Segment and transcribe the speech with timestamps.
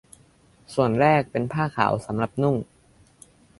[0.73, 2.55] ส่วนแรกเป็นผ้าขาวสำหรับนุ่ง